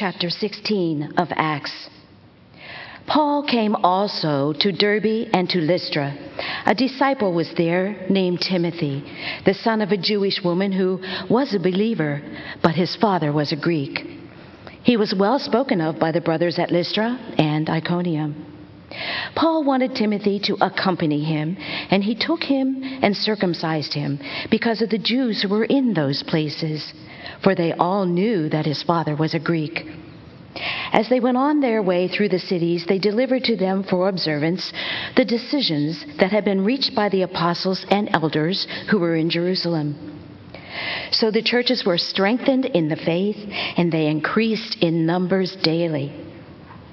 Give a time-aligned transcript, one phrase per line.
[0.00, 1.90] chapter 16 of Acts.
[3.06, 6.16] Paul came also to Derbe and to Lystra.
[6.64, 9.04] A disciple was there named Timothy,
[9.44, 12.22] the son of a Jewish woman who was a believer,
[12.62, 13.98] but his father was a Greek.
[14.82, 18.49] He was well spoken of by the brothers at Lystra and Iconium.
[19.34, 21.56] Paul wanted Timothy to accompany him,
[21.90, 24.18] and he took him and circumcised him
[24.50, 26.92] because of the Jews who were in those places,
[27.42, 29.86] for they all knew that his father was a Greek.
[30.92, 34.72] As they went on their way through the cities, they delivered to them for observance
[35.16, 40.18] the decisions that had been reached by the apostles and elders who were in Jerusalem.
[41.12, 43.38] So the churches were strengthened in the faith,
[43.76, 46.12] and they increased in numbers daily.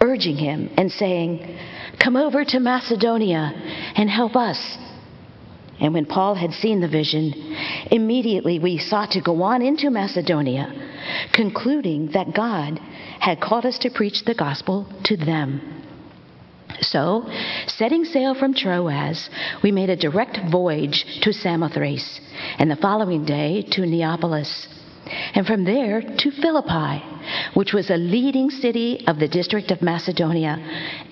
[0.00, 1.58] urging him and saying,
[1.98, 3.52] Come over to Macedonia
[3.96, 4.78] and help us.
[5.80, 7.32] And when Paul had seen the vision,
[7.90, 10.72] immediately we sought to go on into Macedonia,
[11.32, 12.78] concluding that God
[13.20, 15.78] had called us to preach the gospel to them.
[16.80, 17.28] So,
[17.66, 19.30] setting sail from Troas,
[19.62, 22.20] we made a direct voyage to Samothrace,
[22.58, 24.68] and the following day to Neapolis,
[25.34, 27.04] and from there to Philippi,
[27.54, 30.56] which was a leading city of the district of Macedonia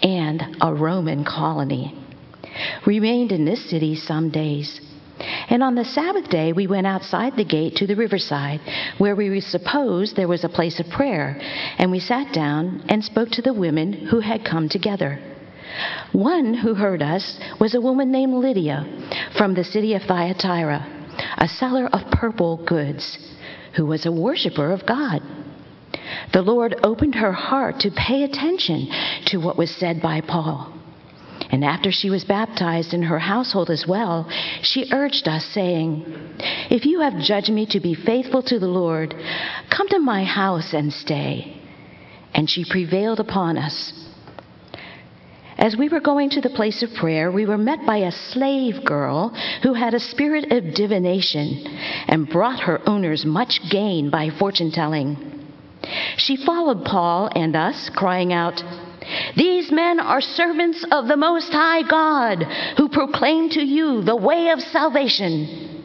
[0.03, 1.95] and a Roman colony
[2.87, 4.81] remained in this city some days.
[5.48, 8.61] And on the Sabbath day, we went outside the gate to the riverside,
[8.98, 11.39] where we supposed there was a place of prayer,
[11.78, 15.19] and we sat down and spoke to the women who had come together.
[16.12, 18.87] One who heard us was a woman named Lydia
[19.37, 20.87] from the city of Thyatira,
[21.39, 23.19] a seller of purple goods,
[23.76, 25.22] who was a worshiper of God.
[26.32, 28.88] The Lord opened her heart to pay attention
[29.26, 30.72] to what was said by Paul.
[31.50, 34.28] And after she was baptized in her household as well,
[34.62, 36.04] she urged us, saying,
[36.70, 39.15] If you have judged me to be faithful to the Lord,
[39.70, 41.60] come to my house and stay.
[42.34, 43.92] And she prevailed upon us.
[45.59, 48.84] As we were going to the place of prayer, we were met by a slave
[48.84, 49.31] girl
[49.62, 51.67] who had a spirit of divination
[52.09, 55.16] and brought her owners much gain by fortune telling.
[56.16, 58.62] She followed Paul and us, crying out,
[59.37, 62.43] these men are servants of the Most High God
[62.77, 65.84] who proclaim to you the way of salvation.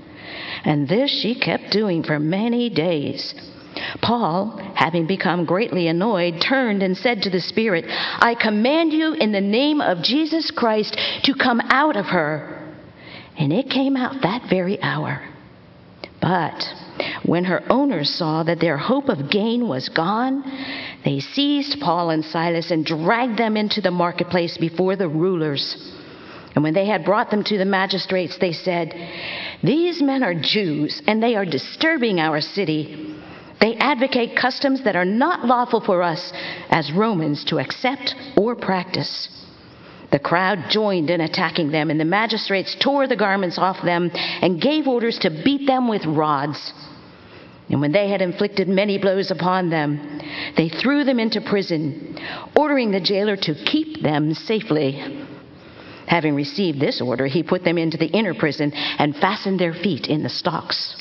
[0.64, 3.34] And this she kept doing for many days.
[4.02, 9.32] Paul, having become greatly annoyed, turned and said to the Spirit, I command you in
[9.32, 12.58] the name of Jesus Christ to come out of her.
[13.38, 15.22] And it came out that very hour.
[16.22, 16.64] But
[17.26, 20.44] when her owners saw that their hope of gain was gone,
[21.04, 25.76] they seized Paul and Silas and dragged them into the marketplace before the rulers.
[26.54, 28.94] And when they had brought them to the magistrates, they said,
[29.64, 33.16] These men are Jews, and they are disturbing our city.
[33.62, 36.34] They advocate customs that are not lawful for us
[36.72, 39.30] as Romans to accept or practice.
[40.12, 44.12] The crowd joined in attacking them, and the magistrates tore the garments off them
[44.42, 46.74] and gave orders to beat them with rods.
[47.70, 50.20] And when they had inflicted many blows upon them,
[50.58, 52.20] they threw them into prison,
[52.58, 55.26] ordering the jailer to keep them safely.
[56.08, 60.08] Having received this order, he put them into the inner prison and fastened their feet
[60.08, 61.01] in the stocks.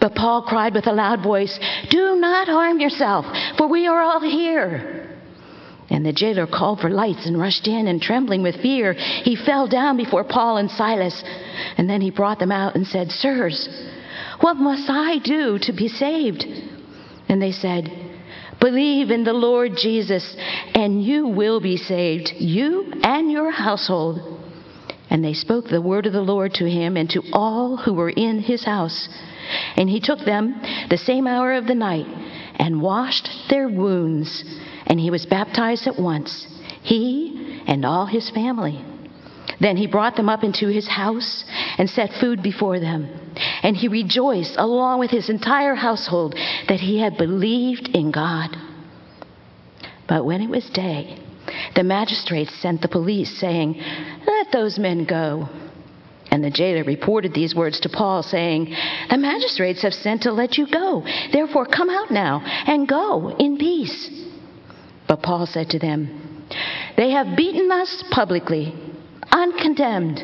[0.00, 1.58] But Paul cried with a loud voice,
[1.90, 3.26] Do not harm yourself,
[3.56, 5.08] for we are all here.
[5.90, 9.66] And the jailer called for lights and rushed in, and trembling with fear, he fell
[9.66, 11.22] down before Paul and Silas.
[11.78, 13.68] And then he brought them out and said, Sirs,
[14.40, 16.44] what must I do to be saved?
[17.28, 17.90] And they said,
[18.60, 20.36] Believe in the Lord Jesus,
[20.74, 24.20] and you will be saved, you and your household.
[25.10, 28.10] And they spoke the word of the Lord to him and to all who were
[28.10, 29.08] in his house.
[29.76, 30.60] And he took them
[30.90, 32.06] the same hour of the night
[32.56, 34.44] and washed their wounds
[34.88, 36.46] and he was baptized at once,
[36.82, 38.82] he and all his family.
[39.60, 41.44] Then he brought them up into his house
[41.76, 43.08] and set food before them.
[43.62, 46.34] And he rejoiced, along with his entire household,
[46.68, 48.56] that he had believed in God.
[50.06, 51.18] But when it was day,
[51.74, 53.82] the magistrates sent the police, saying,
[54.26, 55.48] Let those men go.
[56.30, 58.74] And the jailer reported these words to Paul, saying,
[59.10, 61.04] The magistrates have sent to let you go.
[61.32, 64.10] Therefore, come out now and go in peace.
[65.06, 66.44] But Paul said to them,
[66.96, 68.74] They have beaten us publicly,
[69.32, 70.22] uncondemned,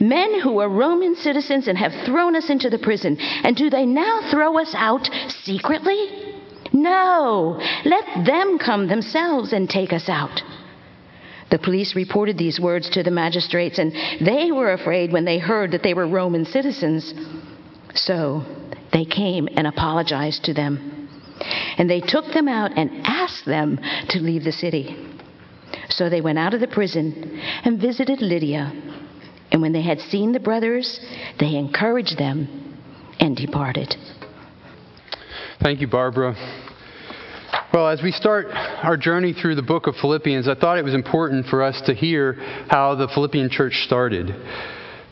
[0.00, 3.18] men who are Roman citizens and have thrown us into the prison.
[3.18, 5.10] And do they now throw us out
[5.42, 6.30] secretly?
[6.72, 10.40] No, let them come themselves and take us out.
[11.50, 15.72] The police reported these words to the magistrates, and they were afraid when they heard
[15.72, 17.12] that they were Roman citizens.
[17.94, 18.44] So
[18.92, 21.08] they came and apologized to them.
[21.78, 23.80] And they took them out and asked them
[24.10, 24.96] to leave the city.
[25.88, 28.72] So they went out of the prison and visited Lydia.
[29.50, 31.00] And when they had seen the brothers,
[31.38, 32.78] they encouraged them
[33.18, 33.96] and departed.
[35.60, 36.36] Thank you, Barbara.
[37.72, 40.92] Well, as we start our journey through the book of Philippians, I thought it was
[40.92, 42.32] important for us to hear
[42.68, 44.34] how the Philippian church started.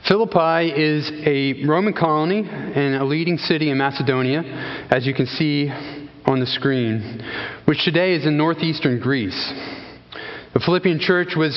[0.09, 4.43] Philippi is a Roman colony and a leading city in Macedonia,
[4.91, 5.71] as you can see
[6.27, 7.25] on the screen,
[7.67, 9.53] which today is in northeastern Greece.
[10.53, 11.57] The Philippian church was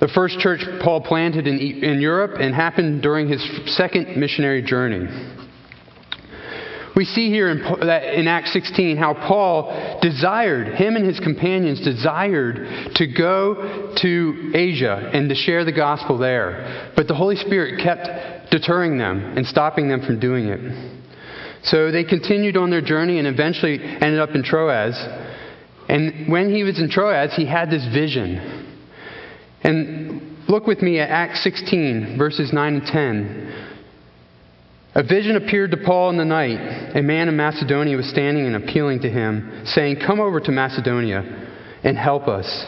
[0.00, 5.45] the first church Paul planted in, in Europe and happened during his second missionary journey.
[6.96, 12.94] We see here in, in, Acts 16 how Paul desired, him and his companions desired
[12.94, 16.90] to go to Asia and to share the gospel there.
[16.96, 21.04] But the Holy Spirit kept deterring them and stopping them from doing it.
[21.64, 24.96] So they continued on their journey and eventually ended up in Troas.
[25.90, 28.74] And when he was in Troas, he had this vision.
[29.62, 33.65] And look with me at Acts 16, verses 9 and 10.
[34.96, 36.96] A vision appeared to Paul in the night.
[36.96, 41.20] A man in Macedonia was standing and appealing to him, saying, Come over to Macedonia
[41.84, 42.64] and help us.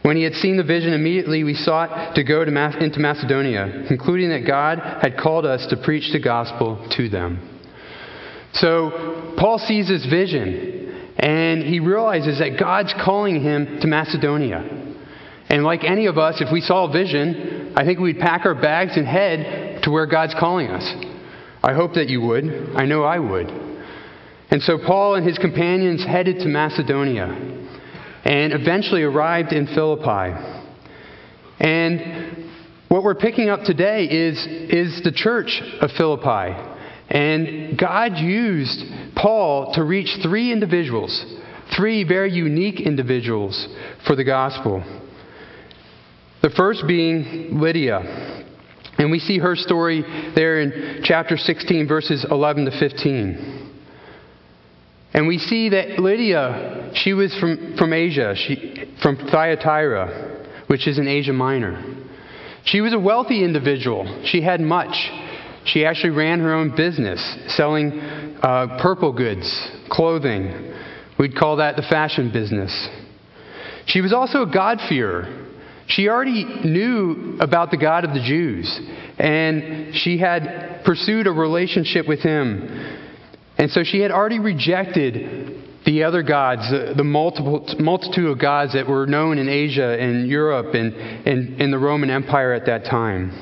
[0.00, 3.84] When he had seen the vision, immediately we sought to go to Ma- into Macedonia,
[3.86, 7.60] concluding that God had called us to preach the gospel to them.
[8.54, 14.94] So Paul sees this vision, and he realizes that God's calling him to Macedonia.
[15.50, 18.54] And like any of us, if we saw a vision, I think we'd pack our
[18.54, 21.11] bags and head to where God's calling us.
[21.62, 22.72] I hope that you would.
[22.74, 23.48] I know I would.
[24.50, 27.26] And so Paul and his companions headed to Macedonia
[28.24, 30.34] and eventually arrived in Philippi.
[31.60, 32.50] And
[32.88, 36.54] what we're picking up today is, is the church of Philippi.
[37.08, 38.84] And God used
[39.14, 41.24] Paul to reach three individuals,
[41.76, 43.68] three very unique individuals
[44.06, 44.82] for the gospel.
[46.42, 48.41] The first being Lydia.
[49.02, 50.02] And we see her story
[50.36, 53.82] there in chapter 16, verses 11 to 15.
[55.12, 61.00] And we see that Lydia, she was from, from Asia, she, from Thyatira, which is
[61.00, 61.82] in Asia Minor.
[62.62, 64.22] She was a wealthy individual.
[64.24, 65.10] She had much.
[65.64, 70.74] She actually ran her own business, selling uh, purple goods, clothing.
[71.18, 72.88] We'd call that the fashion business.
[73.86, 75.51] She was also a God-fearer.
[75.86, 78.80] She already knew about the God of the Jews,
[79.18, 82.98] and she had pursued a relationship with him.
[83.58, 88.72] And so she had already rejected the other gods, the, the multiple, multitude of gods
[88.74, 92.84] that were known in Asia and Europe and, and in the Roman Empire at that
[92.84, 93.32] time.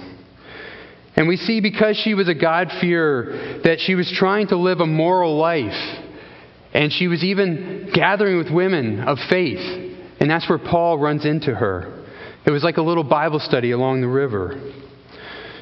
[1.16, 4.86] And we see because she was a God-fearer that she was trying to live a
[4.86, 5.76] moral life.
[6.72, 9.58] And she was even gathering with women of faith.
[10.20, 11.99] And that's where Paul runs into her.
[12.46, 14.58] It was like a little Bible study along the river.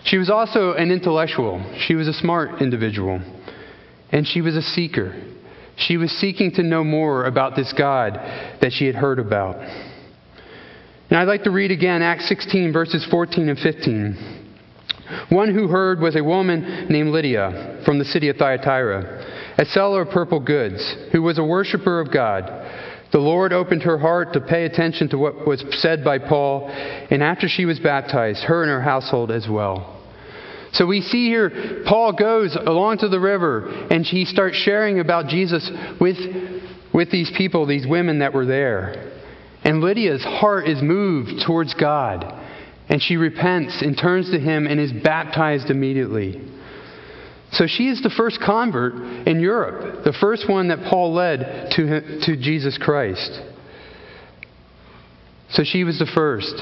[0.04, 1.62] She was also an intellectual.
[1.86, 3.20] She was a smart individual.
[4.10, 5.14] And she was a seeker.
[5.76, 8.14] She was seeking to know more about this God
[8.60, 9.56] that she had heard about.
[11.10, 14.44] And I'd like to read again Acts 16, verses 14 and 15.
[15.30, 20.02] One who heard was a woman named Lydia from the city of Thyatira, a seller
[20.02, 22.44] of purple goods, who was a worshiper of God.
[23.10, 27.22] The Lord opened her heart to pay attention to what was said by Paul, and
[27.22, 29.98] after she was baptized, her and her household as well.
[30.72, 35.28] So we see here, Paul goes along to the river and he starts sharing about
[35.28, 36.18] Jesus with,
[36.92, 39.12] with these people, these women that were there.
[39.64, 42.34] And Lydia's heart is moved towards God.
[42.90, 46.40] And she repents and turns to him and is baptized immediately.
[47.52, 48.94] So she is the first convert
[49.26, 53.40] in Europe, the first one that Paul led to, to Jesus Christ.
[55.50, 56.54] So she was the first.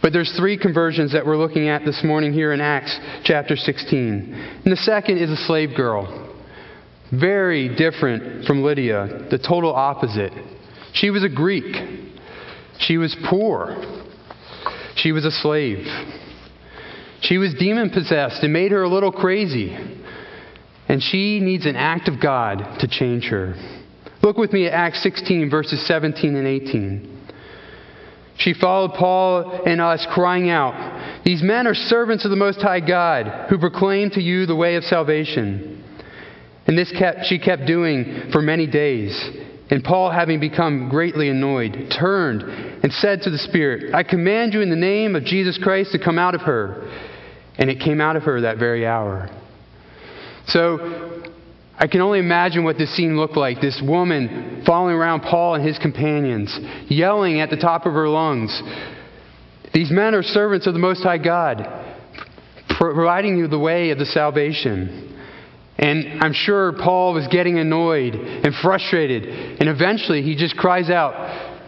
[0.00, 4.60] But there's three conversions that we're looking at this morning here in Acts chapter 16.
[4.64, 6.32] And the second is a slave girl.
[7.10, 10.32] Very different from Lydia, the total opposite.
[10.92, 11.74] She was a Greek.
[12.78, 13.76] She was poor.
[14.96, 15.86] She was a slave.
[17.20, 19.76] She was demon possessed and made her a little crazy.
[20.88, 23.54] And she needs an act of God to change her.
[24.22, 27.14] Look with me at Acts 16, verses 17 and 18.
[28.36, 32.80] She followed Paul and us, crying out, These men are servants of the Most High
[32.80, 35.84] God, who proclaim to you the way of salvation.
[36.66, 39.18] And this kept, she kept doing for many days.
[39.70, 44.60] And Paul, having become greatly annoyed, turned and said to the Spirit, I command you
[44.60, 46.90] in the name of Jesus Christ to come out of her.
[47.56, 49.30] And it came out of her that very hour.
[50.48, 51.22] So
[51.76, 53.60] I can only imagine what this scene looked like.
[53.60, 56.56] This woman following around Paul and his companions,
[56.88, 58.62] yelling at the top of her lungs,
[59.72, 61.66] These men are servants of the Most High God,
[62.68, 65.10] providing you the way of the salvation.
[65.76, 69.24] And I'm sure Paul was getting annoyed and frustrated.
[69.60, 71.60] And eventually he just cries out,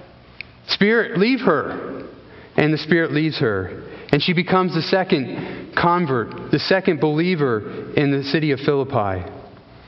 [0.69, 2.09] Spirit, leave her.
[2.57, 3.83] And the Spirit leaves her.
[4.13, 9.25] And she becomes the second convert, the second believer in the city of Philippi,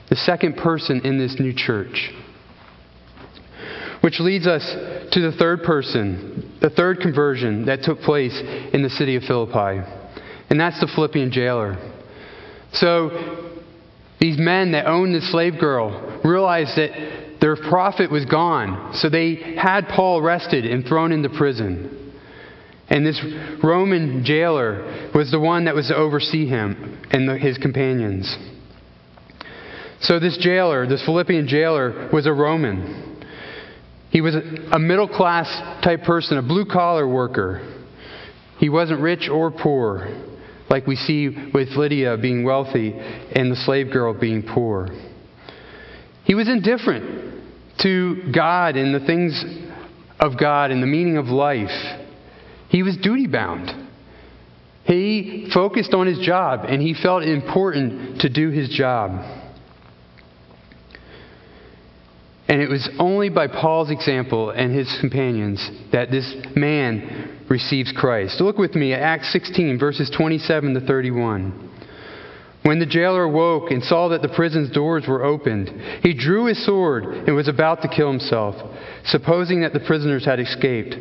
[0.08, 2.12] the second person in this new church.
[4.00, 4.64] Which leads us
[5.12, 8.38] to the third person, the third conversion that took place
[8.72, 9.82] in the city of Philippi.
[10.50, 11.76] And that's the Philippian jailer.
[12.72, 13.54] So
[14.20, 19.56] these men that owned the slave girl realized that their profit was gone, so they
[19.56, 21.97] had Paul arrested and thrown into prison.
[22.90, 23.20] And this
[23.62, 28.36] Roman jailer was the one that was to oversee him and the, his companions.
[30.00, 33.26] So, this jailer, this Philippian jailer, was a Roman.
[34.10, 35.48] He was a middle class
[35.84, 37.84] type person, a blue collar worker.
[38.58, 40.08] He wasn't rich or poor
[40.70, 44.88] like we see with Lydia being wealthy and the slave girl being poor.
[46.24, 47.42] He was indifferent
[47.80, 49.44] to God and the things
[50.20, 51.97] of God and the meaning of life.
[52.68, 53.86] He was duty bound.
[54.84, 59.22] He focused on his job and he felt important to do his job.
[62.48, 68.40] And it was only by Paul's example and his companions that this man receives Christ.
[68.40, 71.68] Look with me at Acts 16, verses 27 to 31.
[72.62, 75.68] When the jailer awoke and saw that the prison's doors were opened,
[76.02, 78.56] he drew his sword and was about to kill himself,
[79.04, 80.96] supposing that the prisoners had escaped.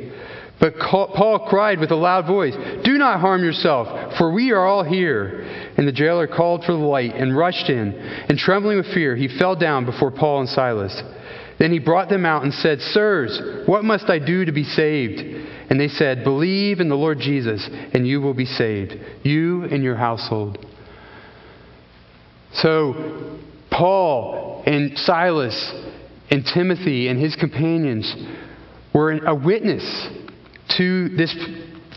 [0.60, 4.84] But Paul cried with a loud voice, Do not harm yourself, for we are all
[4.84, 5.46] here.
[5.78, 9.28] And the jailer called for the light and rushed in, and trembling with fear, he
[9.28, 11.04] fell down before Paul and Silas.
[11.60, 15.20] Then he brought them out and said, Sirs, what must I do to be saved?
[15.70, 19.84] And they said, Believe in the Lord Jesus, and you will be saved, you and
[19.84, 20.66] your household.
[22.54, 25.74] So, Paul and Silas
[26.32, 28.16] and Timothy and his companions
[28.94, 30.08] were a witness
[30.78, 31.36] to this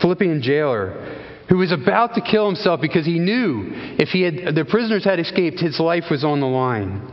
[0.01, 1.19] Philippian jailer
[1.49, 3.67] who was about to kill himself because he knew
[3.99, 7.07] if he had, the prisoners had escaped, his life was on the line.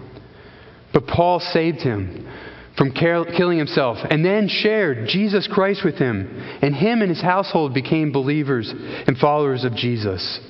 [0.93, 2.29] But Paul saved him
[2.77, 6.29] from killing himself and then shared Jesus Christ with him.
[6.63, 10.41] And him and his household became believers and followers of Jesus.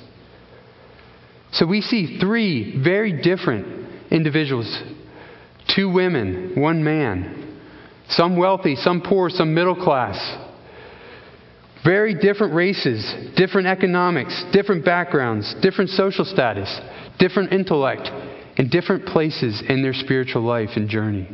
[1.51, 4.81] So we see three very different individuals
[5.67, 7.59] two women, one man,
[8.07, 10.17] some wealthy, some poor, some middle class.
[11.89, 13.01] Very different races,
[13.35, 16.69] different economics, different backgrounds, different social status,
[17.17, 18.07] different intellect,
[18.59, 21.27] and different places in their spiritual life and journey.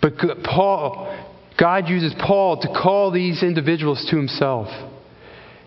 [0.00, 0.12] But
[0.44, 1.12] Paul,
[1.58, 4.68] God uses Paul to call these individuals to himself.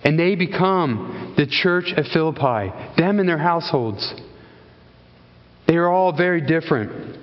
[0.06, 4.14] And they become the church at Philippi, them and their households.
[5.68, 7.18] They are all very different,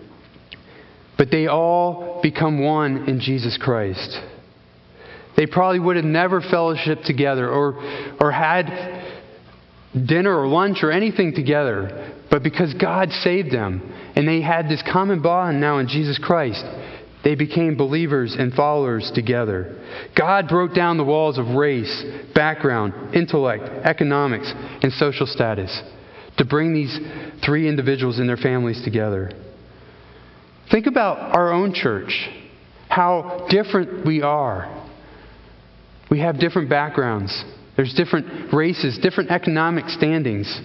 [1.17, 4.21] but they all become one in Jesus Christ.
[5.41, 7.73] They probably would have never fellowshiped together or,
[8.21, 8.67] or had
[9.95, 13.81] dinner or lunch or anything together, but because God saved them
[14.17, 16.63] and they had this common bond now in Jesus Christ,
[17.25, 19.83] they became believers and followers together.
[20.15, 22.05] God broke down the walls of race,
[22.35, 25.75] background, intellect, economics, and social status
[26.37, 27.01] to bring these
[27.43, 29.33] three individuals and their families together.
[30.71, 32.29] Think about our own church,
[32.91, 34.80] how different we are.
[36.11, 37.45] We have different backgrounds,
[37.77, 40.61] there's different races, different economic standings,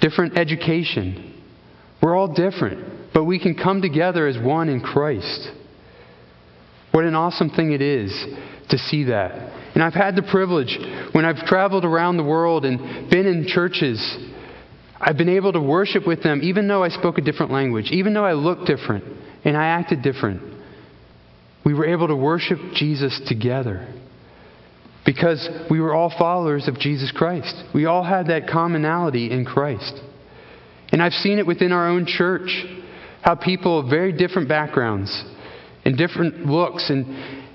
[0.00, 1.40] different education.
[2.02, 5.50] We're all different but we can come together as one in Christ.
[6.92, 8.12] What an awesome thing it is
[8.70, 9.32] to see that.
[9.74, 10.78] And I've had the privilege,
[11.12, 14.18] when I've traveled around the world and been in churches,
[15.00, 18.14] I've been able to worship with them even though I spoke a different language, even
[18.14, 19.04] though I looked different
[19.44, 20.51] and I acted different.
[21.64, 23.86] We were able to worship Jesus together
[25.04, 27.54] because we were all followers of Jesus Christ.
[27.74, 30.00] We all had that commonality in Christ.
[30.90, 32.64] And I've seen it within our own church
[33.22, 35.24] how people of very different backgrounds
[35.84, 37.06] and different looks and,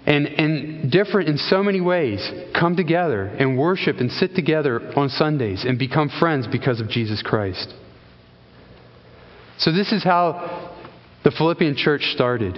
[0.06, 5.10] and, and different in so many ways come together and worship and sit together on
[5.10, 7.74] Sundays and become friends because of Jesus Christ.
[9.60, 10.76] So, this is how
[11.24, 12.58] the Philippian church started.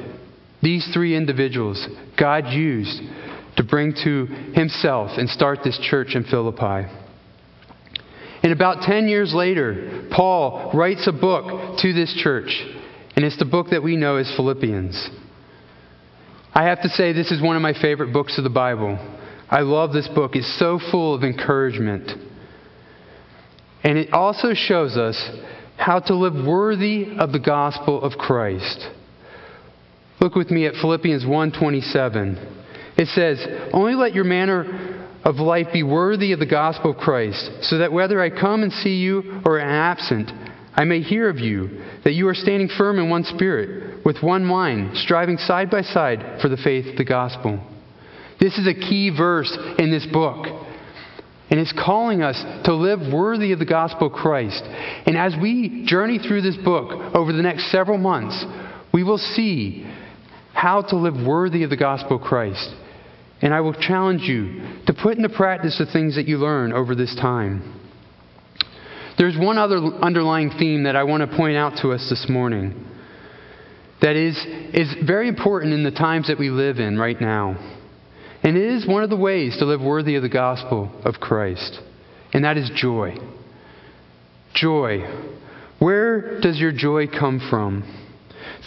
[0.62, 1.88] These three individuals
[2.20, 3.02] God used
[3.58, 6.90] to bring to himself and start this church in Philippi.
[8.42, 12.66] And about 10 years later, Paul writes a book to this church,
[13.16, 15.10] and it's the book that we know as Philippians.
[16.54, 18.98] I have to say, this is one of my favorite books of the Bible.
[19.50, 20.36] I love this book.
[20.36, 22.12] It's so full of encouragement.
[23.84, 25.30] And it also shows us
[25.78, 28.88] how to live worthy of the gospel of Christ.
[30.20, 32.38] Look with me at Philippians 1:27.
[32.98, 34.66] It says, "Only let your manner
[35.24, 38.72] of life be worthy of the gospel of Christ, so that whether I come and
[38.72, 40.32] see you or am absent,
[40.76, 41.70] I may hear of you
[42.04, 46.24] that you are standing firm in one spirit, with one mind, striving side by side
[46.42, 47.60] for the faith of the gospel."
[48.40, 50.48] This is a key verse in this book.
[51.52, 54.64] And it's calling us to live worthy of the gospel of Christ.
[55.08, 58.46] And as we journey through this book over the next several months,
[58.92, 59.86] we will see
[60.60, 62.70] how to live worthy of the gospel of Christ.
[63.42, 66.96] And I will challenge you to put into practice the things that you learn over
[66.96, 67.80] this time.
[69.18, 72.86] There's one other underlying theme that I want to point out to us this morning
[74.02, 74.36] that is,
[74.74, 77.56] is very important in the times that we live in right now.
[78.44, 81.80] And it is one of the ways to live worthy of the gospel of Christ,
[82.34, 83.16] and that is joy.
[84.54, 85.00] Joy.
[85.80, 88.09] Where does your joy come from?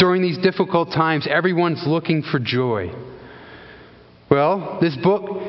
[0.03, 2.91] During these difficult times, everyone's looking for joy.
[4.29, 5.41] Well, this book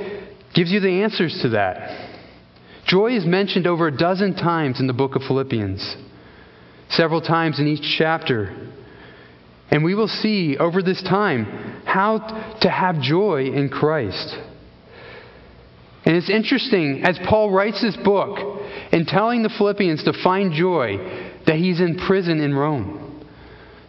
[0.53, 2.19] gives you the answers to that.
[2.85, 5.97] Joy is mentioned over a dozen times in the book of Philippians,
[6.89, 8.69] several times in each chapter.
[9.71, 11.45] And we will see over this time
[11.83, 12.19] how
[12.61, 14.37] to have joy in Christ.
[16.05, 18.61] And it's interesting, as Paul writes this book
[18.91, 20.97] and telling the Philippians to find joy,
[21.47, 23.02] that he's in prison in Rome.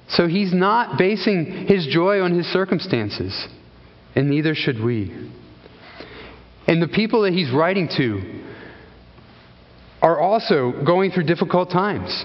[0.09, 3.49] So he's not basing his joy on his circumstances,
[4.14, 5.31] and neither should we.
[6.67, 8.43] And the people that he's writing to
[10.03, 12.25] are also going through difficult times.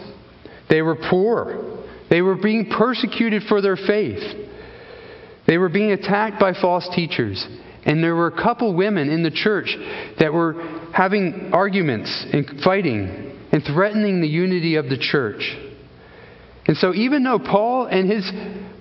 [0.70, 4.50] They were poor, they were being persecuted for their faith,
[5.48, 7.46] they were being attacked by false teachers.
[7.86, 9.76] And there were a couple women in the church
[10.20, 10.62] that were
[10.94, 15.58] having arguments and fighting and threatening the unity of the church.
[16.70, 18.32] And so, even though Paul and his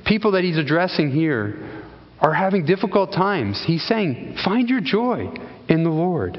[0.05, 1.87] people that he's addressing here
[2.21, 5.33] are having difficult times, he's saying, find your joy
[5.71, 6.37] in the Lord.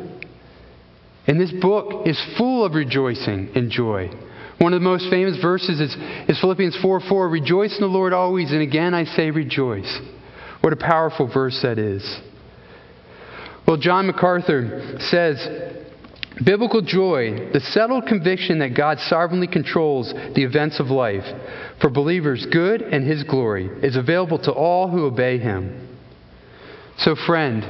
[1.26, 4.12] And this book is full of rejoicing and joy.
[4.60, 5.98] One of the most famous verses is,
[6.30, 7.30] is Philippians 4 4.
[7.30, 10.00] Rejoice in the Lord always, and again I say rejoice.
[10.62, 12.20] What a powerful verse that is.
[13.68, 15.79] Well, John MacArthur says
[16.44, 21.26] Biblical joy, the settled conviction that God sovereignly controls the events of life
[21.82, 25.98] for believers' good and His glory, is available to all who obey Him.
[26.98, 27.64] So, friend,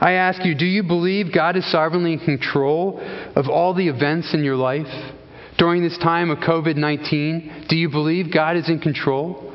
[0.00, 3.00] I ask you, do you believe God is sovereignly in control
[3.34, 5.12] of all the events in your life?
[5.56, 9.52] During this time of COVID 19, do you believe God is in control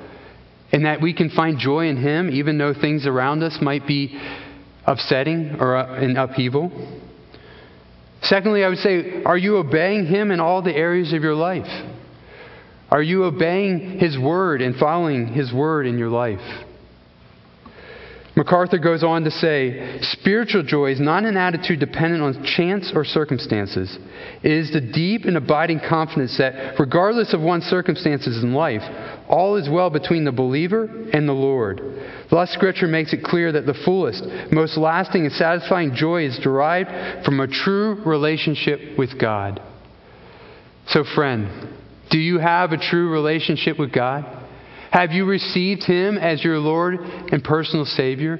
[0.71, 4.19] and that we can find joy in Him even though things around us might be
[4.85, 6.71] upsetting or uh, in upheaval?
[8.23, 11.67] Secondly, I would say, are you obeying Him in all the areas of your life?
[12.91, 16.39] Are you obeying His word and following His word in your life?
[18.39, 23.03] MacArthur goes on to say spiritual joy is not an attitude dependent on chance or
[23.03, 23.99] circumstances.
[24.41, 28.81] It is the deep and abiding confidence that, regardless of one's circumstances in life,
[29.27, 31.81] all is well between the believer and the Lord.
[32.31, 34.23] Thus, Scripture makes it clear that the fullest,
[34.53, 39.61] most lasting, and satisfying joy is derived from a true relationship with God.
[40.87, 41.75] So, friend,
[42.09, 44.38] do you have a true relationship with God?
[44.91, 48.39] Have you received Him as your Lord and personal Savior?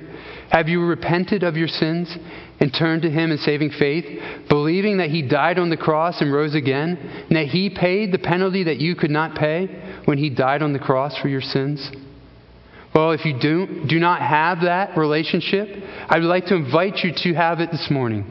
[0.50, 2.16] Have you repented of your sins
[2.60, 4.06] and turned to Him in saving faith,
[4.50, 8.18] believing that He died on the cross and rose again, and that He paid the
[8.18, 11.92] penalty that you could not pay when He died on the cross for your sins?
[12.96, 15.70] Well, if you do, do not have that relationship,
[16.10, 18.26] I would like to invite you to have it this morning.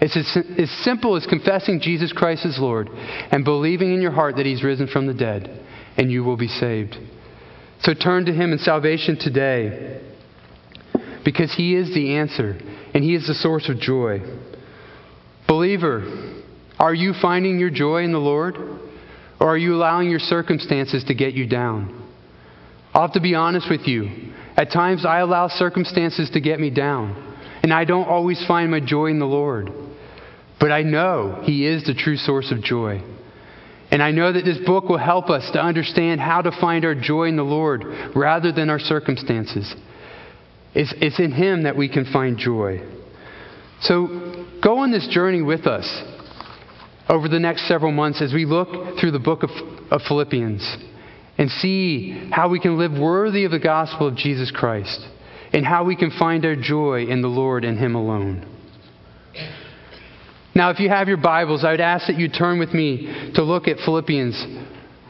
[0.00, 4.36] It's as, as simple as confessing Jesus Christ as Lord and believing in your heart
[4.36, 5.64] that He's risen from the dead,
[5.96, 6.96] and you will be saved.
[7.82, 10.02] So turn to Him in salvation today
[11.24, 12.58] because He is the answer
[12.94, 14.20] and He is the source of joy.
[15.48, 16.42] Believer,
[16.78, 18.56] are you finding your joy in the Lord?
[19.40, 22.06] Or are you allowing your circumstances to get you down?
[22.92, 24.32] I'll have to be honest with you.
[24.56, 28.80] At times, I allow circumstances to get me down, and I don't always find my
[28.80, 29.70] joy in the Lord.
[30.58, 33.02] But I know He is the true source of joy.
[33.90, 36.94] And I know that this book will help us to understand how to find our
[36.94, 39.74] joy in the Lord rather than our circumstances.
[40.74, 42.80] It's, it's in Him that we can find joy.
[43.80, 45.86] So go on this journey with us
[47.08, 49.50] over the next several months as we look through the book of,
[49.90, 50.76] of Philippians
[51.36, 55.00] and see how we can live worthy of the gospel of Jesus Christ
[55.52, 58.46] and how we can find our joy in the Lord and Him alone.
[60.54, 63.42] Now, if you have your Bibles, I would ask that you turn with me to
[63.42, 64.44] look at Philippians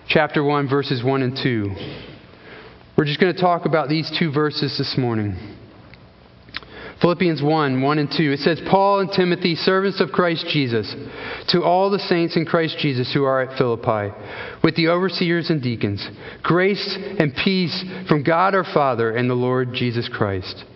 [0.06, 1.74] chapter 1, verses 1 and 2.
[2.98, 5.56] We're just going to talk about these two verses this morning.
[7.00, 8.32] Philippians 1 1 and 2.
[8.32, 10.94] It says, Paul and Timothy, servants of Christ Jesus,
[11.48, 14.14] to all the saints in Christ Jesus who are at Philippi,
[14.62, 16.06] with the overseers and deacons,
[16.42, 20.66] grace and peace from God our Father and the Lord Jesus Christ.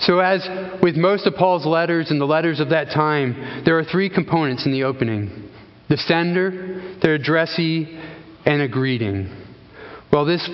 [0.00, 0.46] So, as
[0.80, 4.64] with most of Paul's letters and the letters of that time, there are three components
[4.66, 5.44] in the opening
[5.88, 7.98] the sender, their addressee,
[8.44, 9.34] and a greeting.
[10.12, 10.48] Well, this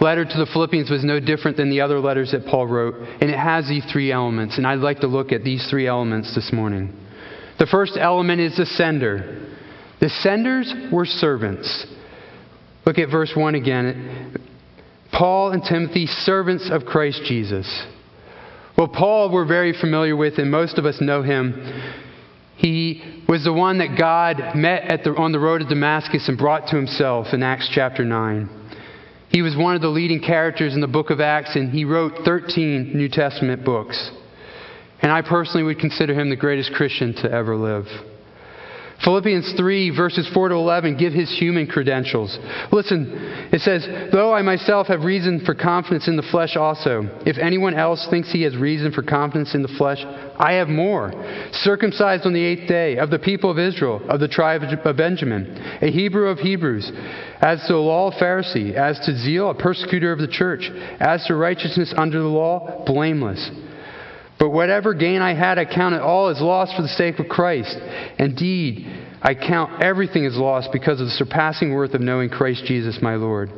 [0.00, 3.28] letter to the Philippians was no different than the other letters that Paul wrote, and
[3.28, 4.56] it has these three elements.
[4.56, 6.94] And I'd like to look at these three elements this morning.
[7.58, 9.56] The first element is the sender.
[10.00, 11.86] The senders were servants.
[12.86, 14.36] Look at verse 1 again.
[15.12, 17.66] Paul and Timothy, servants of Christ Jesus.
[18.78, 21.52] Well, Paul, we're very familiar with, and most of us know him.
[22.54, 26.68] He was the one that God met the, on the road to Damascus and brought
[26.68, 28.48] to himself in Acts chapter 9.
[29.30, 32.24] He was one of the leading characters in the book of Acts, and he wrote
[32.24, 34.12] 13 New Testament books.
[35.02, 37.86] And I personally would consider him the greatest Christian to ever live.
[39.04, 42.36] Philippians 3, verses 4 to 11, give his human credentials.
[42.72, 43.12] Listen,
[43.52, 47.74] it says, Though I myself have reason for confidence in the flesh also, if anyone
[47.74, 51.12] else thinks he has reason for confidence in the flesh, I have more.
[51.52, 55.56] Circumcised on the eighth day, of the people of Israel, of the tribe of Benjamin,
[55.80, 56.90] a Hebrew of Hebrews,
[57.40, 61.24] as to the law, a Pharisee, as to zeal, a persecutor of the church, as
[61.26, 63.48] to righteousness under the law, blameless.
[64.38, 67.28] But whatever gain I had, I count it all as loss for the sake of
[67.28, 67.76] Christ.
[68.18, 68.86] Indeed,
[69.20, 73.16] I count everything as loss because of the surpassing worth of knowing Christ Jesus my
[73.16, 73.50] Lord.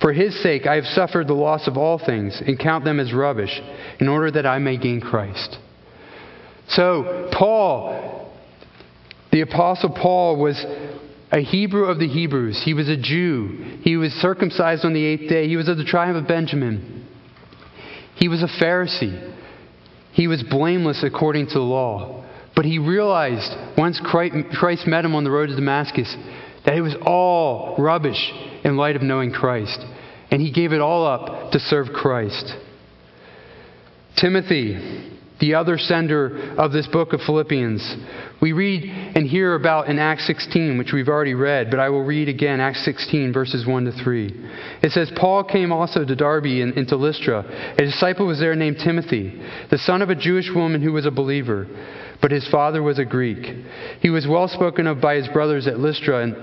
[0.00, 3.12] For his sake I have suffered the loss of all things and count them as
[3.12, 3.60] rubbish,
[4.00, 5.58] in order that I may gain Christ.
[6.68, 8.32] So, Paul,
[9.32, 10.64] the Apostle Paul, was
[11.30, 12.62] a Hebrew of the Hebrews.
[12.64, 13.78] He was a Jew.
[13.82, 15.48] He was circumcised on the eighth day.
[15.48, 17.06] He was of the tribe of Benjamin.
[18.14, 19.34] He was a Pharisee.
[20.18, 22.24] He was blameless according to the law.
[22.56, 26.12] But he realized once Christ met him on the road to Damascus
[26.66, 28.32] that it was all rubbish
[28.64, 29.78] in light of knowing Christ.
[30.32, 32.52] And he gave it all up to serve Christ.
[34.16, 37.96] Timothy, the other sender of this book of Philippians.
[38.40, 38.84] We read
[39.16, 42.60] and hear about in Acts 16, which we've already read, but I will read again
[42.60, 44.50] Acts 16, verses 1 to 3.
[44.82, 47.44] It says, Paul came also to Derbe and, and to Lystra.
[47.78, 51.10] A disciple was there named Timothy, the son of a Jewish woman who was a
[51.10, 51.66] believer,
[52.20, 53.44] but his father was a Greek.
[54.00, 56.34] He was well spoken of by his brothers at Lystra and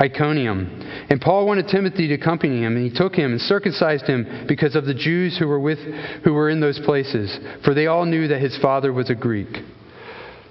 [0.00, 0.80] Iconium.
[1.10, 4.74] And Paul wanted Timothy to accompany him, and he took him and circumcised him because
[4.74, 5.78] of the Jews who were with
[6.24, 9.58] who were in those places, for they all knew that his father was a Greek.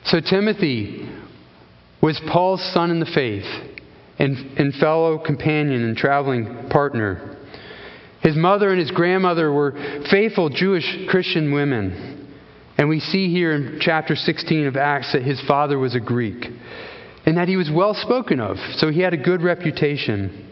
[0.06, 1.10] So Timothy
[2.02, 3.46] was Paul's son in the faith
[4.18, 7.38] and, and fellow companion and traveling partner.
[8.22, 9.72] His mother and his grandmother were
[10.10, 12.30] faithful Jewish Christian women.
[12.78, 16.46] And we see here in chapter 16 of Acts that his father was a Greek
[17.26, 20.48] and that he was well spoken of, so he had a good reputation.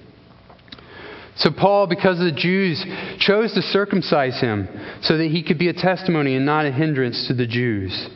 [1.35, 2.83] So, Paul, because of the Jews,
[3.19, 4.67] chose to circumcise him
[5.01, 8.09] so that he could be a testimony and not a hindrance to the Jews.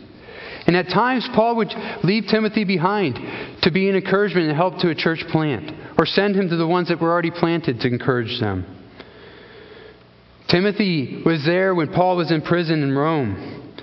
[0.68, 3.16] And at times, Paul would leave Timothy behind
[3.62, 6.68] to be an encouragement and help to a church plant, or send him to the
[6.68, 8.66] ones that were already planted to encourage them.
[10.50, 13.74] Timothy was there when Paul was in prison in Rome,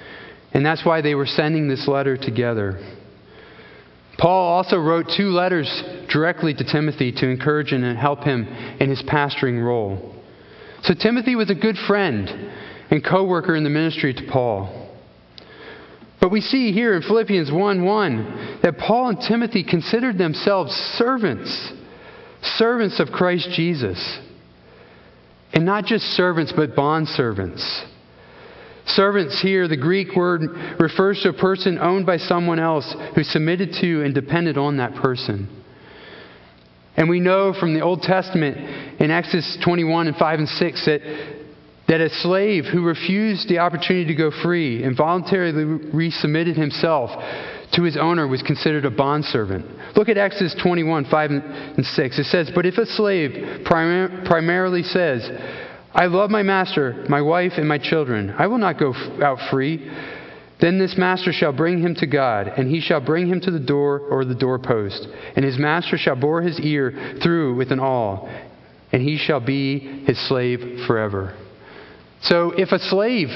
[0.52, 2.78] and that's why they were sending this letter together.
[4.20, 5.66] Paul also wrote two letters
[6.10, 8.46] directly to Timothy to encourage and help him
[8.78, 10.14] in his pastoring role.
[10.82, 12.28] So Timothy was a good friend
[12.90, 14.88] and co worker in the ministry to Paul.
[16.20, 21.72] But we see here in Philippians 1 1 that Paul and Timothy considered themselves servants,
[22.42, 24.18] servants of Christ Jesus.
[25.54, 27.08] And not just servants, but bond
[28.90, 29.40] servants.
[29.40, 30.42] Here, the Greek word
[30.80, 34.94] refers to a person owned by someone else who submitted to and depended on that
[34.96, 35.48] person.
[36.96, 38.56] And we know from the Old Testament
[39.00, 41.00] in Exodus 21 and 5 and 6 that
[41.90, 47.10] that a slave who refused the opportunity to go free and voluntarily resubmitted himself
[47.72, 49.66] to his owner was considered a bondservant.
[49.96, 52.18] Look at Exodus 21, 5 and 6.
[52.20, 55.28] It says, But if a slave prim- primarily says,
[55.92, 59.38] I love my master, my wife, and my children, I will not go f- out
[59.50, 59.90] free.
[60.60, 63.58] Then this master shall bring him to God, and he shall bring him to the
[63.58, 65.08] door or the doorpost.
[65.34, 68.28] And his master shall bore his ear through with an awl,
[68.92, 71.34] and he shall be his slave forever.
[72.22, 73.30] So if a slave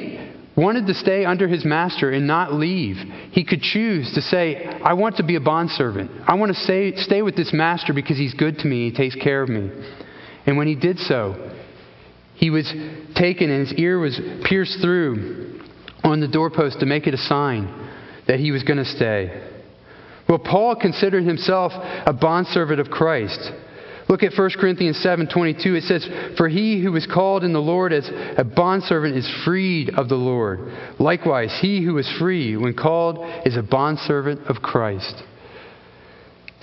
[0.55, 2.97] wanted to stay under his master and not leave,
[3.33, 6.11] he could choose to say, I want to be a bondservant.
[6.27, 9.17] I want to stay, stay with this master because he's good to me, he takes
[9.17, 9.71] care of me.
[10.47, 11.53] And when he did so,
[12.45, 12.71] he was
[13.15, 15.63] taken and his ear was pierced through
[16.03, 17.67] on the doorpost to make it a sign
[18.27, 19.43] that he was going to stay.
[20.29, 23.51] Well, Paul considered himself a bondservant of Christ.
[24.09, 25.75] Look at 1 Corinthians 7:22.
[25.75, 29.95] It says, "For he who is called in the Lord as a bondservant is freed
[29.95, 30.61] of the Lord.
[30.99, 35.23] Likewise, he who is free when called is a bondservant of Christ."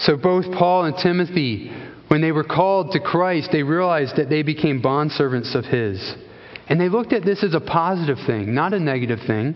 [0.02, 1.72] So both Paul and Timothy,
[2.08, 6.16] when they were called to Christ, they realized that they became bondservants of his.
[6.68, 9.56] And they looked at this as a positive thing, not a negative thing.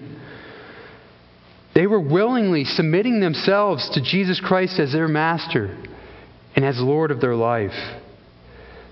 [1.74, 5.76] They were willingly submitting themselves to Jesus Christ as their master
[6.56, 7.76] and as Lord of their life.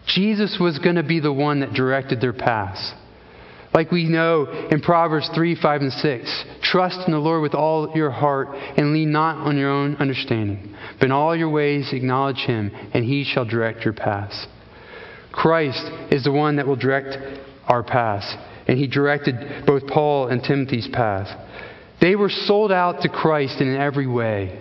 [0.06, 2.94] Jesus was going to be the one that directed their paths.
[3.74, 7.92] Like we know in Proverbs 3, 5, and 6 trust in the Lord with all
[7.96, 10.76] your heart and lean not on your own understanding.
[11.00, 14.48] But in all your ways acknowledge him, and he shall direct your paths.
[15.32, 17.18] Christ is the one that will direct
[17.68, 18.36] our paths,
[18.68, 21.28] and he directed both Paul and Timothy's path.
[22.00, 24.60] They were sold out to Christ in every way.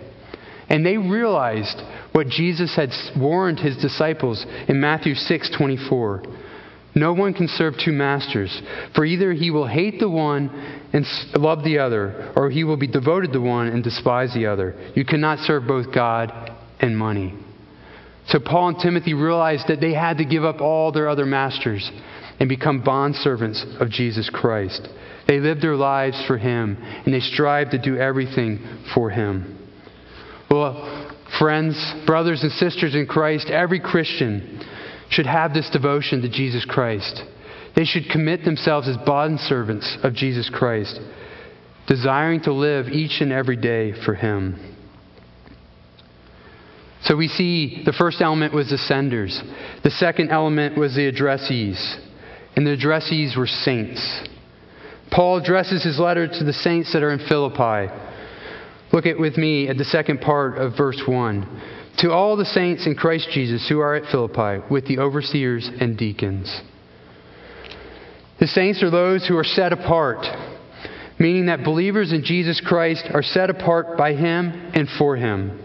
[0.69, 1.81] And they realized
[2.13, 6.23] what Jesus had warned his disciples in Matthew 6:24.
[6.95, 8.61] No one can serve two masters,
[8.93, 10.49] for either he will hate the one
[10.93, 14.75] and love the other, or he will be devoted to one and despise the other.
[14.95, 17.33] You cannot serve both God and money.
[18.27, 21.91] So Paul and Timothy realized that they had to give up all their other masters
[22.39, 24.87] and become bondservants of Jesus Christ.
[25.27, 28.59] They lived their lives for him, and they strived to do everything
[28.93, 29.57] for him.
[30.49, 31.75] Well, friends,
[32.05, 34.63] brothers, and sisters in Christ, every Christian
[35.13, 37.23] should have this devotion to Jesus Christ.
[37.75, 40.99] They should commit themselves as bond servants of Jesus Christ,
[41.87, 44.75] desiring to live each and every day for Him.
[47.03, 49.41] So we see the first element was the senders,
[49.83, 51.99] the second element was the addressees,
[52.55, 54.27] and the addressees were saints.
[55.11, 57.93] Paul addresses his letter to the saints that are in Philippi.
[58.91, 61.61] Look at with me at the second part of verse 1.
[61.97, 65.97] To all the saints in Christ Jesus who are at Philippi, with the overseers and
[65.97, 66.61] deacons.
[68.39, 70.25] The saints are those who are set apart,
[71.19, 75.59] meaning that believers in Jesus Christ are set apart by Him and for Him.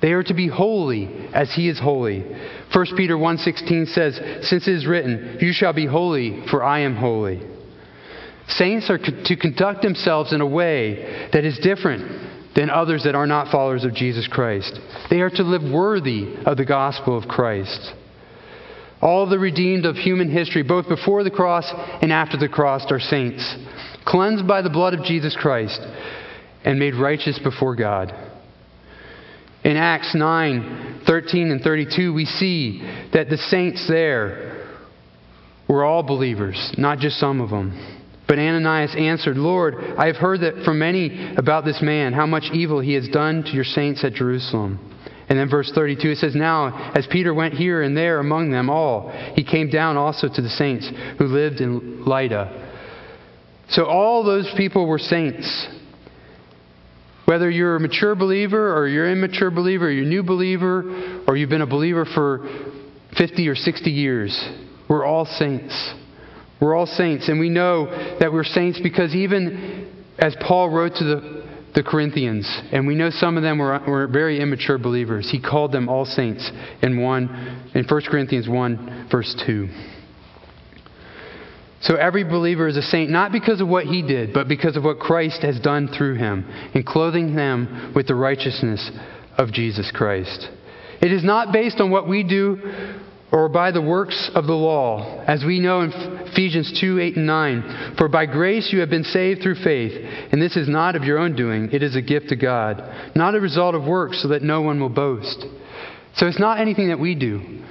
[0.00, 2.24] They are to be holy as He is holy.
[2.72, 6.96] 1 Peter 1:16 says, "Since it is written, you shall be holy, for I am
[6.96, 7.40] holy."
[8.46, 12.04] Saints are to conduct themselves in a way that is different
[12.56, 14.80] than others that are not followers of Jesus Christ.
[15.10, 17.92] They are to live worthy of the gospel of Christ.
[19.02, 22.98] All the redeemed of human history, both before the cross and after the cross, are
[22.98, 23.54] saints,
[24.06, 25.80] cleansed by the blood of Jesus Christ
[26.64, 28.12] and made righteous before God.
[29.62, 32.80] In Acts 9 13 and 32, we see
[33.12, 34.66] that the saints there
[35.68, 37.72] were all believers, not just some of them.
[38.26, 42.50] But Ananias answered, Lord, I have heard that from many about this man, how much
[42.52, 44.80] evil he has done to your saints at Jerusalem.
[45.28, 48.70] And then verse 32, it says, Now, as Peter went here and there among them
[48.70, 52.64] all, he came down also to the saints who lived in Lydda.
[53.68, 55.68] So all those people were saints.
[57.24, 61.22] Whether you're a mature believer or you're an immature believer, or you're a new believer,
[61.26, 62.46] or you've been a believer for
[63.16, 64.48] 50 or 60 years,
[64.88, 65.94] we're all saints.
[66.60, 67.86] We're all saints, and we know
[68.18, 73.10] that we're saints because even as Paul wrote to the, the Corinthians, and we know
[73.10, 76.50] some of them were, were very immature believers, he called them all saints
[76.82, 79.68] in one in 1 Corinthians 1, verse 2.
[81.82, 84.84] So every believer is a saint not because of what he did, but because of
[84.84, 88.90] what Christ has done through him in clothing them with the righteousness
[89.36, 90.48] of Jesus Christ.
[91.02, 92.58] It is not based on what we do
[93.32, 97.26] or by the works of the law, as we know in Ephesians 2 8 and
[97.26, 97.94] 9.
[97.98, 99.92] For by grace you have been saved through faith,
[100.32, 102.82] and this is not of your own doing, it is a gift of God,
[103.14, 105.44] not a result of works, so that no one will boast.
[106.14, 107.62] So it's not anything that we do.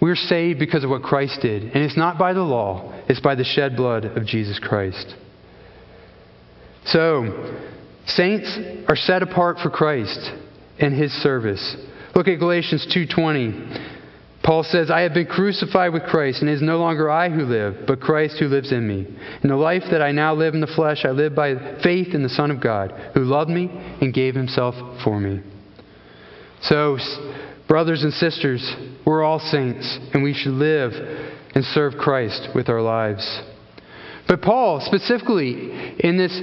[0.00, 3.34] We're saved because of what Christ did, and it's not by the law, it's by
[3.34, 5.14] the shed blood of Jesus Christ.
[6.86, 7.54] So,
[8.06, 10.32] saints are set apart for Christ
[10.78, 11.76] and his service.
[12.14, 13.95] Look at Galatians 2:20.
[14.46, 17.44] Paul says, I have been crucified with Christ, and it is no longer I who
[17.44, 19.04] live, but Christ who lives in me.
[19.42, 22.22] In the life that I now live in the flesh, I live by faith in
[22.22, 23.68] the Son of God, who loved me
[24.00, 25.40] and gave himself for me.
[26.62, 26.96] So,
[27.66, 28.72] brothers and sisters,
[29.04, 30.92] we're all saints, and we should live
[31.56, 33.42] and serve Christ with our lives.
[34.28, 36.40] But Paul, specifically in this,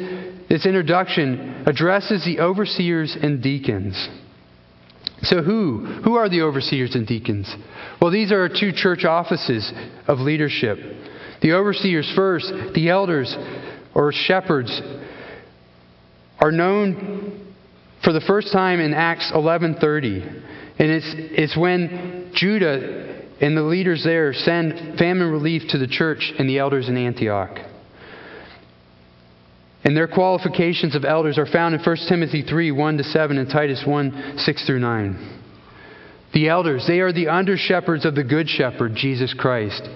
[0.50, 4.10] this introduction, addresses the overseers and deacons.
[5.24, 5.86] So, who?
[6.04, 7.54] Who are the overseers and deacons?
[8.02, 9.72] Well, these are two church offices
[10.08, 10.78] of leadership.
[11.42, 13.36] The overseers first, the elders
[13.96, 14.82] or shepherds
[16.40, 17.54] are known
[18.04, 20.44] for the first time in Acts 11:30.
[20.80, 26.34] And it's, it's when Judah and the leaders there send famine relief to the church
[26.38, 27.60] and the elders in Antioch.
[29.84, 33.50] And their qualifications of elders are found in 1 Timothy 3 1 to 7 and
[33.50, 35.40] Titus 1 6 through 9.
[36.34, 39.88] The elders, they are the under shepherds of the good shepherd, Jesus Christ.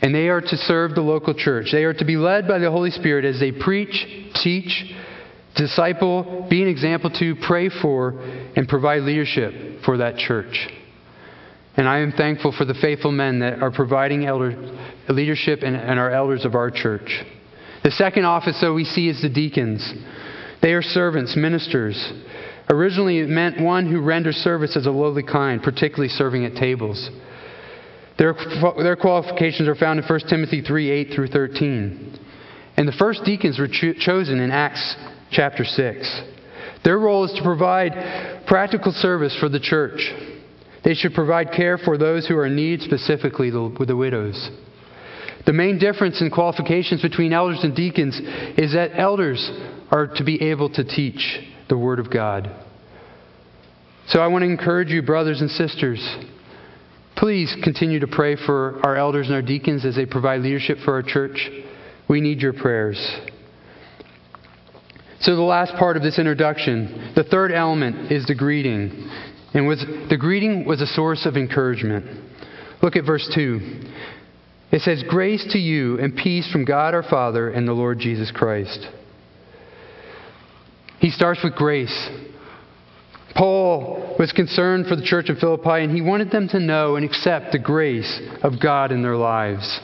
[0.00, 1.70] And they are to serve the local church.
[1.72, 4.94] They are to be led by the Holy Spirit as they preach, teach,
[5.54, 8.12] disciple, be an example to, pray for,
[8.56, 10.68] and provide leadership for that church.
[11.76, 14.50] And I am thankful for the faithful men that are providing elder,
[15.08, 17.24] leadership and, and our elders of our church.
[17.84, 19.92] The second office, though, we see is the deacons.
[20.62, 22.12] They are servants, ministers.
[22.70, 27.10] Originally, it meant one who renders service as a lowly kind, particularly serving at tables.
[28.18, 28.34] Their,
[28.76, 32.18] their qualifications are found in 1 Timothy 3 8 through 13.
[32.76, 34.96] And the first deacons were cho- chosen in Acts
[35.30, 36.22] chapter 6.
[36.84, 40.12] Their role is to provide practical service for the church.
[40.84, 44.50] They should provide care for those who are in need, specifically the, the widows.
[45.48, 48.20] The main difference in qualifications between elders and deacons
[48.58, 49.50] is that elders
[49.90, 52.54] are to be able to teach the Word of God.
[54.08, 56.06] So I want to encourage you, brothers and sisters,
[57.16, 60.92] please continue to pray for our elders and our deacons as they provide leadership for
[60.92, 61.48] our church.
[62.10, 62.98] We need your prayers.
[65.20, 69.10] So, the last part of this introduction, the third element is the greeting.
[69.54, 72.04] And was, the greeting was a source of encouragement.
[72.82, 73.94] Look at verse 2.
[74.70, 78.30] It says, Grace to you and peace from God our Father and the Lord Jesus
[78.30, 78.88] Christ.
[81.00, 82.10] He starts with grace.
[83.34, 87.04] Paul was concerned for the church of Philippi, and he wanted them to know and
[87.04, 89.80] accept the grace of God in their lives.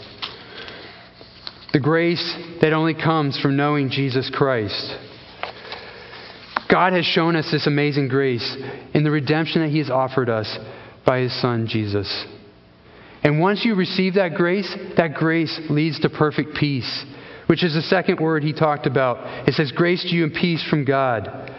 [1.72, 4.98] The grace that only comes from knowing Jesus Christ.
[6.68, 8.56] God has shown us this amazing grace
[8.92, 10.58] in the redemption that He has offered us
[11.04, 12.26] by His Son, Jesus.
[13.24, 17.04] And once you receive that grace, that grace leads to perfect peace,
[17.46, 19.48] which is the second word he talked about.
[19.48, 21.50] It says, Grace to you and peace from God.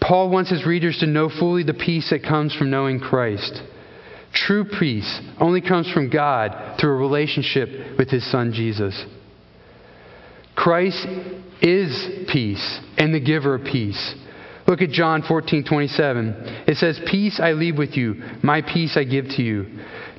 [0.00, 3.62] Paul wants his readers to know fully the peace that comes from knowing Christ.
[4.32, 9.04] True peace only comes from God through a relationship with his Son Jesus.
[10.54, 11.06] Christ
[11.62, 14.14] is peace and the giver of peace.
[14.66, 16.64] Look at John 14, 27.
[16.66, 19.66] It says, Peace I leave with you, my peace I give to you.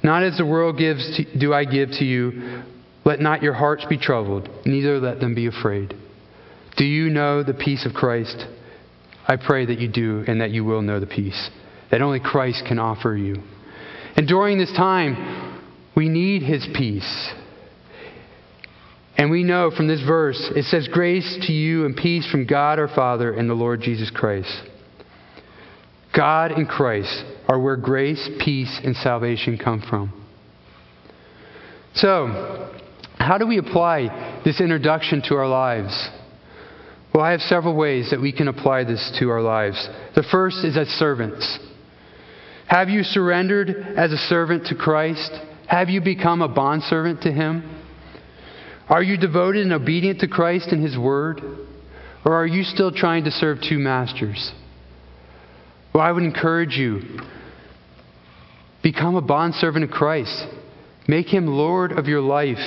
[0.04, 2.64] Not as the world gives to, do I give to you.
[3.06, 5.96] Let not your hearts be troubled, neither let them be afraid.
[6.76, 8.46] Do you know the peace of Christ?
[9.28, 11.50] I pray that you do and that you will know the peace
[11.92, 13.42] that only Christ can offer you.
[14.16, 15.62] And during this time,
[15.96, 17.34] we need his peace.
[19.18, 22.78] And we know from this verse, it says, Grace to you and peace from God
[22.78, 24.52] our Father and the Lord Jesus Christ.
[26.16, 30.14] God and Christ are where grace, peace, and salvation come from.
[31.94, 32.74] So,
[33.18, 36.10] how do we apply this introduction to our lives?
[37.14, 39.90] Well, I have several ways that we can apply this to our lives.
[40.16, 41.60] The first is as servants.
[42.68, 45.32] Have you surrendered as a servant to Christ?
[45.68, 47.84] Have you become a bondservant to Him?
[48.90, 51.42] Are you devoted and obedient to Christ and His Word?
[52.26, 54.52] Or are you still trying to serve two masters?
[55.94, 57.22] Well, I would encourage you
[58.92, 60.48] become a bondservant of Christ.
[61.10, 62.64] Make him Lord of your life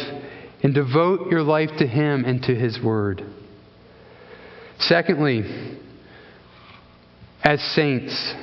[0.63, 3.25] and devote your life to him and to his word.
[4.81, 5.79] Secondly,
[7.43, 8.35] as saints,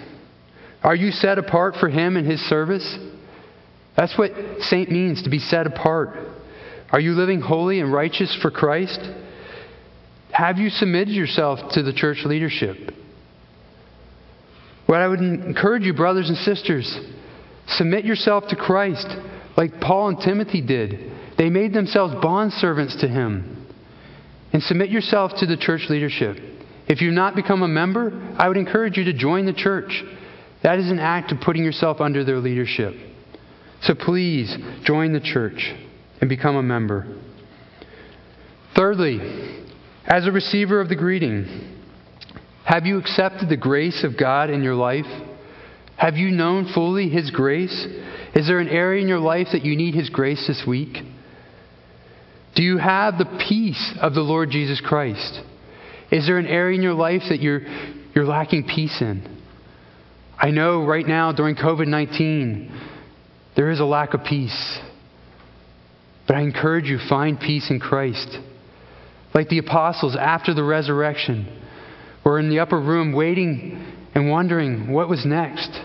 [0.82, 2.98] are you set apart for him and his service?
[3.96, 6.18] That's what saint means to be set apart.
[6.90, 9.00] Are you living holy and righteous for Christ?
[10.32, 12.92] Have you submitted yourself to the church leadership?
[14.88, 17.00] What I would encourage you, brothers and sisters,
[17.68, 19.08] submit yourself to Christ
[19.56, 21.12] like Paul and Timothy did.
[21.38, 23.68] They made themselves bondservants to him.
[24.54, 26.38] And submit yourself to the church leadership.
[26.88, 30.04] If you've not become a member, I would encourage you to join the church.
[30.64, 32.94] That is an act of putting yourself under their leadership.
[33.82, 35.74] So please join the church
[36.22, 37.18] and become a member.
[38.76, 39.66] Thirdly,
[40.06, 41.76] as a receiver of the greeting,
[42.64, 45.06] have you accepted the grace of God in your life?
[45.98, 47.88] Have you known fully His grace?
[48.36, 50.98] Is there an area in your life that you need His grace this week?
[52.56, 55.42] Do you have the peace of the Lord Jesus Christ?
[56.12, 57.62] Is there an area in your life that you're,
[58.16, 59.42] you're lacking peace in?
[60.40, 62.72] I know right now during COVID 19,
[63.56, 64.80] there is a lack of peace.
[66.28, 68.38] But I encourage you, find peace in Christ.
[69.34, 71.64] Like the apostles after the resurrection,
[72.24, 75.80] were in the upper room waiting and wondering what was next.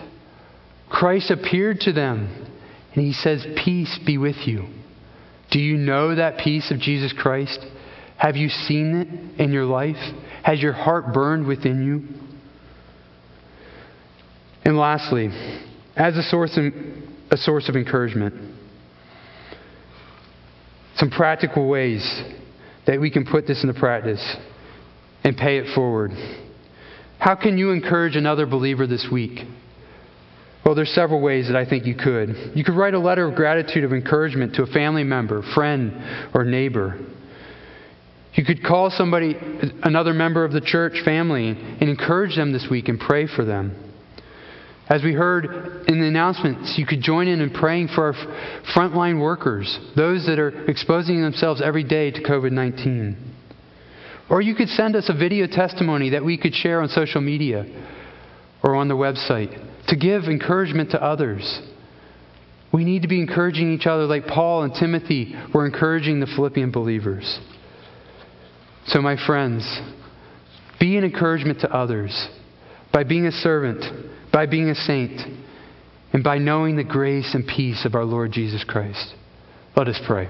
[0.93, 2.29] Christ appeared to them
[2.93, 4.67] and he says, Peace be with you.
[5.49, 7.59] Do you know that peace of Jesus Christ?
[8.15, 9.97] Have you seen it in your life?
[10.43, 12.07] Has your heart burned within you?
[14.63, 15.29] And lastly,
[15.95, 16.65] as a source of,
[17.31, 18.55] a source of encouragement,
[20.95, 22.23] some practical ways
[22.85, 24.35] that we can put this into practice
[25.23, 26.11] and pay it forward.
[27.17, 29.39] How can you encourage another believer this week?
[30.65, 32.51] Well, there's several ways that I think you could.
[32.55, 36.45] You could write a letter of gratitude of encouragement to a family member, friend, or
[36.45, 36.99] neighbor.
[38.33, 39.35] You could call somebody,
[39.83, 43.93] another member of the church family, and encourage them this week and pray for them.
[44.89, 45.45] As we heard
[45.87, 50.39] in the announcements, you could join in in praying for our frontline workers, those that
[50.39, 53.33] are exposing themselves every day to COVID 19.
[54.29, 57.65] Or you could send us a video testimony that we could share on social media
[58.63, 61.61] or on the website to give encouragement to others.
[62.71, 66.71] We need to be encouraging each other like Paul and Timothy were encouraging the Philippian
[66.71, 67.39] believers.
[68.87, 69.63] So, my friends,
[70.79, 72.29] be an encouragement to others
[72.91, 73.85] by being a servant
[74.33, 75.21] by being a saint,
[76.11, 79.13] and by knowing the grace and peace of our Lord Jesus Christ.
[79.77, 80.27] Let us pray.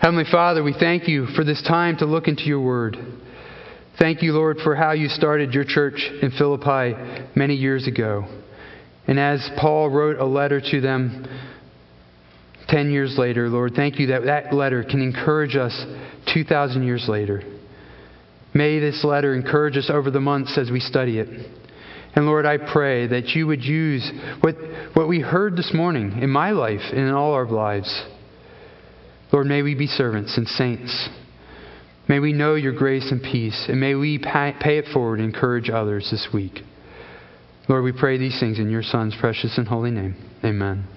[0.00, 2.96] Heavenly Father, we thank you for this time to look into your word.
[4.00, 6.94] Thank you, Lord, for how you started your church in Philippi
[7.34, 8.24] many years ago.
[9.06, 11.26] And as Paul wrote a letter to them
[12.68, 15.84] 10 years later, Lord, thank you that that letter can encourage us
[16.32, 17.42] 2,000 years later.
[18.54, 21.28] May this letter encourage us over the months as we study it.
[22.16, 24.54] And Lord, I pray that you would use what,
[24.94, 28.02] what we heard this morning in my life and in all our lives.
[29.30, 31.10] Lord, may we be servants and saints.
[32.10, 35.70] May we know your grace and peace, and may we pay it forward and encourage
[35.70, 36.58] others this week.
[37.68, 40.16] Lord, we pray these things in your Son's precious and holy name.
[40.44, 40.88] Amen.